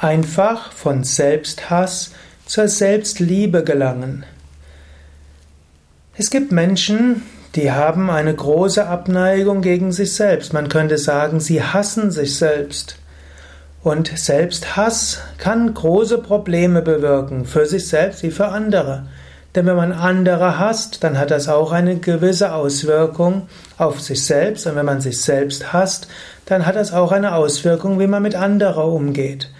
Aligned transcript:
Einfach 0.00 0.70
von 0.70 1.02
Selbsthass 1.02 2.12
zur 2.46 2.68
Selbstliebe 2.68 3.64
gelangen. 3.64 4.24
Es 6.16 6.30
gibt 6.30 6.52
Menschen, 6.52 7.22
die 7.56 7.72
haben 7.72 8.08
eine 8.08 8.32
große 8.32 8.86
Abneigung 8.86 9.60
gegen 9.60 9.90
sich 9.90 10.14
selbst. 10.14 10.52
Man 10.52 10.68
könnte 10.68 10.98
sagen, 10.98 11.40
sie 11.40 11.64
hassen 11.64 12.12
sich 12.12 12.36
selbst. 12.36 12.96
Und 13.82 14.16
Selbsthass 14.16 15.18
kann 15.36 15.74
große 15.74 16.18
Probleme 16.18 16.80
bewirken, 16.80 17.44
für 17.44 17.66
sich 17.66 17.88
selbst 17.88 18.22
wie 18.22 18.30
für 18.30 18.46
andere. 18.46 19.08
Denn 19.56 19.66
wenn 19.66 19.74
man 19.74 19.90
andere 19.90 20.60
hasst, 20.60 21.02
dann 21.02 21.18
hat 21.18 21.32
das 21.32 21.48
auch 21.48 21.72
eine 21.72 21.96
gewisse 21.96 22.52
Auswirkung 22.52 23.48
auf 23.78 24.00
sich 24.00 24.24
selbst. 24.24 24.64
Und 24.68 24.76
wenn 24.76 24.86
man 24.86 25.00
sich 25.00 25.20
selbst 25.20 25.72
hasst, 25.72 26.06
dann 26.46 26.66
hat 26.66 26.76
das 26.76 26.92
auch 26.92 27.10
eine 27.10 27.34
Auswirkung, 27.34 27.98
wie 27.98 28.06
man 28.06 28.22
mit 28.22 28.36
anderen 28.36 28.84
umgeht. 28.84 29.50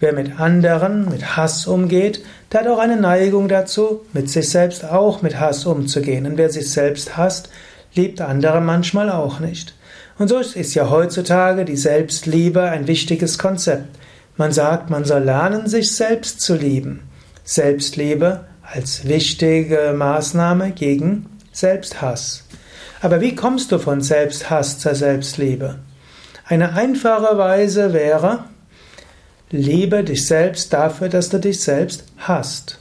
Wer 0.00 0.14
mit 0.14 0.40
anderen 0.40 1.10
mit 1.10 1.36
Hass 1.36 1.66
umgeht, 1.66 2.24
der 2.50 2.60
hat 2.60 2.68
auch 2.68 2.78
eine 2.78 2.96
Neigung 2.96 3.48
dazu, 3.48 4.00
mit 4.14 4.30
sich 4.30 4.48
selbst 4.48 4.82
auch 4.84 5.20
mit 5.20 5.38
Hass 5.38 5.66
umzugehen. 5.66 6.24
Und 6.24 6.38
wer 6.38 6.48
sich 6.48 6.72
selbst 6.72 7.18
hasst, 7.18 7.50
liebt 7.94 8.22
andere 8.22 8.62
manchmal 8.62 9.10
auch 9.10 9.40
nicht. 9.40 9.74
Und 10.18 10.28
so 10.28 10.38
ist 10.38 10.74
ja 10.74 10.88
heutzutage 10.88 11.66
die 11.66 11.76
Selbstliebe 11.76 12.62
ein 12.62 12.86
wichtiges 12.86 13.38
Konzept. 13.38 13.98
Man 14.38 14.52
sagt, 14.52 14.88
man 14.88 15.04
soll 15.04 15.22
lernen, 15.22 15.68
sich 15.68 15.94
selbst 15.94 16.40
zu 16.40 16.54
lieben. 16.54 17.02
Selbstliebe 17.44 18.46
als 18.62 19.06
wichtige 19.06 19.92
Maßnahme 19.94 20.70
gegen 20.70 21.26
Selbsthass. 21.52 22.44
Aber 23.02 23.20
wie 23.20 23.34
kommst 23.34 23.70
du 23.70 23.78
von 23.78 24.00
Selbsthass 24.00 24.78
zur 24.78 24.94
Selbstliebe? 24.94 25.80
Eine 26.46 26.72
einfache 26.72 27.36
Weise 27.36 27.92
wäre, 27.92 28.44
Liebe 29.50 30.04
dich 30.04 30.26
selbst 30.26 30.72
dafür, 30.72 31.08
dass 31.08 31.28
du 31.28 31.38
dich 31.38 31.60
selbst 31.60 32.04
hast. 32.18 32.78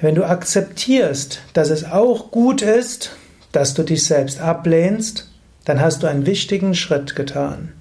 Wenn 0.00 0.14
du 0.14 0.24
akzeptierst, 0.24 1.40
dass 1.52 1.70
es 1.70 1.84
auch 1.84 2.30
gut 2.30 2.62
ist, 2.62 3.10
dass 3.52 3.74
du 3.74 3.82
dich 3.82 4.04
selbst 4.04 4.40
ablehnst, 4.40 5.30
dann 5.64 5.80
hast 5.80 6.02
du 6.02 6.06
einen 6.06 6.26
wichtigen 6.26 6.74
Schritt 6.74 7.16
getan. 7.16 7.72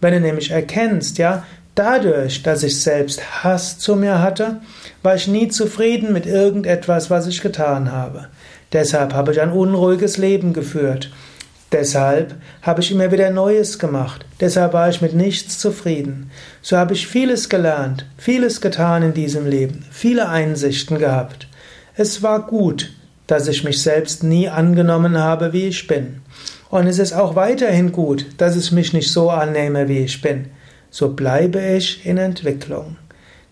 Wenn 0.00 0.14
du 0.14 0.20
nämlich 0.20 0.50
erkennst, 0.50 1.18
ja, 1.18 1.44
dadurch, 1.74 2.42
dass 2.42 2.62
ich 2.62 2.80
selbst 2.80 3.44
Hass 3.44 3.78
zu 3.78 3.96
mir 3.96 4.20
hatte, 4.20 4.60
war 5.02 5.14
ich 5.14 5.28
nie 5.28 5.48
zufrieden 5.48 6.12
mit 6.12 6.26
irgendetwas, 6.26 7.10
was 7.10 7.26
ich 7.26 7.42
getan 7.42 7.92
habe. 7.92 8.28
Deshalb 8.72 9.12
habe 9.12 9.32
ich 9.32 9.40
ein 9.40 9.52
unruhiges 9.52 10.16
Leben 10.16 10.52
geführt. 10.52 11.10
Deshalb 11.74 12.36
habe 12.62 12.82
ich 12.82 12.92
immer 12.92 13.10
wieder 13.10 13.30
Neues 13.30 13.80
gemacht. 13.80 14.24
Deshalb 14.38 14.74
war 14.74 14.88
ich 14.88 15.02
mit 15.02 15.12
nichts 15.12 15.58
zufrieden. 15.58 16.30
So 16.62 16.76
habe 16.76 16.94
ich 16.94 17.08
vieles 17.08 17.48
gelernt, 17.48 18.06
vieles 18.16 18.60
getan 18.60 19.02
in 19.02 19.12
diesem 19.12 19.44
Leben, 19.44 19.84
viele 19.90 20.28
Einsichten 20.28 21.00
gehabt. 21.00 21.48
Es 21.96 22.22
war 22.22 22.46
gut, 22.46 22.92
dass 23.26 23.48
ich 23.48 23.64
mich 23.64 23.82
selbst 23.82 24.22
nie 24.22 24.48
angenommen 24.48 25.18
habe, 25.18 25.52
wie 25.52 25.66
ich 25.66 25.88
bin. 25.88 26.20
Und 26.70 26.86
es 26.86 27.00
ist 27.00 27.12
auch 27.12 27.34
weiterhin 27.34 27.90
gut, 27.90 28.24
dass 28.38 28.54
ich 28.54 28.70
mich 28.70 28.92
nicht 28.92 29.10
so 29.10 29.30
annehme, 29.30 29.88
wie 29.88 30.04
ich 30.04 30.22
bin. 30.22 30.50
So 30.90 31.08
bleibe 31.08 31.60
ich 31.60 32.06
in 32.06 32.18
Entwicklung. 32.18 32.98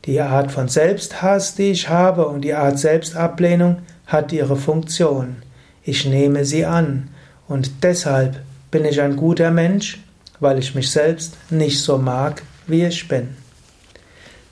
Die 0.04 0.20
Art 0.20 0.52
von 0.52 0.68
Selbsthass, 0.68 1.56
die 1.56 1.72
ich 1.72 1.88
habe, 1.88 2.28
und 2.28 2.42
die 2.42 2.54
Art 2.54 2.78
Selbstablehnung 2.78 3.78
hat 4.06 4.30
ihre 4.30 4.54
Funktion. 4.54 5.38
Ich 5.82 6.06
nehme 6.06 6.44
sie 6.44 6.64
an. 6.64 7.08
Und 7.52 7.82
deshalb 7.82 8.40
bin 8.70 8.86
ich 8.86 9.02
ein 9.02 9.14
guter 9.14 9.50
Mensch, 9.50 10.00
weil 10.40 10.58
ich 10.58 10.74
mich 10.74 10.90
selbst 10.90 11.36
nicht 11.50 11.82
so 11.82 11.98
mag, 11.98 12.42
wie 12.66 12.82
ich 12.86 13.08
bin. 13.08 13.36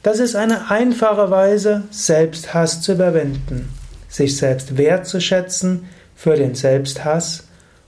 Das 0.03 0.19
ist 0.19 0.37
eine 0.37 0.71
einfache 0.71 1.31
Weise, 1.31 1.85
Selbsthass 1.91 2.83
zu 2.83 2.93
überwinden, 2.93 3.71
sich 4.11 4.37
selbst 4.37 4.77
wertzuschätzen 4.77 5.89
für 6.15 6.37
den 6.37 6.55
Selbsthass 6.55 7.45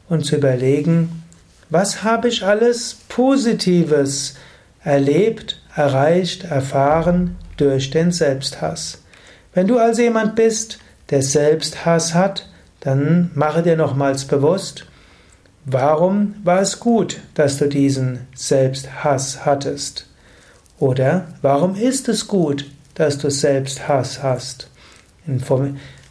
und 0.09 0.25
zu 0.25 0.37
überlegen, 0.37 1.25
was 1.69 2.03
habe 2.03 2.29
ich 2.29 2.43
alles 2.43 2.97
Positives 3.11 4.37
erlebt, 4.83 5.61
erreicht, 5.77 6.45
erfahren 6.45 7.37
durch 7.59 7.91
den 7.91 8.13
Selbsthass. 8.13 9.03
Wenn 9.53 9.67
du 9.67 9.77
also 9.77 10.01
jemand 10.01 10.37
bist, 10.37 10.79
der 11.11 11.21
Selbsthass 11.21 12.15
hat, 12.15 12.49
dann 12.81 13.31
mache 13.35 13.63
dir 13.63 13.77
nochmals 13.77 14.25
bewusst, 14.25 14.87
Warum 15.65 16.35
war 16.43 16.61
es 16.61 16.81
gut, 16.81 17.21
dass 17.35 17.59
du 17.59 17.69
diesen 17.69 18.27
Selbsthass 18.35 19.45
hattest? 19.45 20.07
Oder 20.81 21.29
warum 21.41 21.77
ist 21.77 22.09
es 22.09 22.27
gut, 22.27 22.69
dass 22.97 23.19
du 23.19 23.31
Selbsthass 23.31 24.25
hast? 24.25 24.69
In 25.25 25.41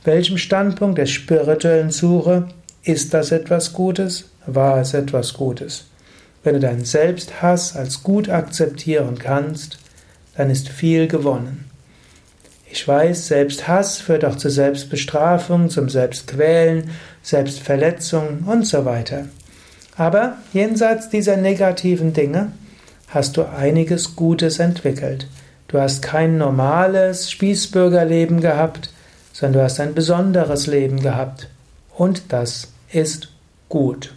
welchem 0.05 0.37
Standpunkt 0.37 0.97
der 0.97 1.05
spirituellen 1.05 1.91
Suche 1.91 2.47
ist 2.83 3.13
das 3.13 3.33
etwas 3.33 3.73
Gutes? 3.73 4.29
War 4.45 4.79
es 4.79 4.93
etwas 4.93 5.33
Gutes? 5.33 5.83
Wenn 6.45 6.53
du 6.53 6.61
deinen 6.61 6.85
Selbsthass 6.85 7.75
als 7.75 8.03
gut 8.03 8.29
akzeptieren 8.29 9.19
kannst, 9.19 9.79
dann 10.37 10.49
ist 10.49 10.69
viel 10.69 11.09
gewonnen. 11.09 11.69
Ich 12.71 12.87
weiß, 12.87 13.27
Selbsthass 13.27 13.99
führt 13.99 14.23
auch 14.23 14.37
zu 14.37 14.49
Selbstbestrafung, 14.49 15.69
zum 15.69 15.89
Selbstquälen, 15.89 16.89
Selbstverletzung 17.21 18.45
und 18.45 18.65
so 18.65 18.85
weiter. 18.85 19.25
Aber 20.01 20.37
jenseits 20.51 21.09
dieser 21.09 21.37
negativen 21.37 22.11
Dinge 22.11 22.53
hast 23.09 23.37
du 23.37 23.43
einiges 23.43 24.15
Gutes 24.15 24.57
entwickelt. 24.57 25.27
Du 25.67 25.79
hast 25.79 26.01
kein 26.01 26.39
normales 26.39 27.29
Spießbürgerleben 27.29 28.41
gehabt, 28.41 28.89
sondern 29.31 29.59
du 29.59 29.63
hast 29.63 29.79
ein 29.79 29.93
besonderes 29.93 30.65
Leben 30.65 31.01
gehabt. 31.01 31.49
Und 31.95 32.23
das 32.29 32.69
ist 32.91 33.29
gut. 33.69 34.15